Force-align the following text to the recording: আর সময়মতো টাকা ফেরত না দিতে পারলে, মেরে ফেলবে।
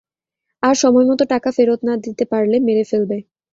আর 0.63 0.75
সময়মতো 0.83 1.23
টাকা 1.33 1.49
ফেরত 1.57 1.79
না 1.87 1.93
দিতে 2.05 2.23
পারলে, 2.31 2.55
মেরে 2.67 2.83
ফেলবে। 2.91 3.17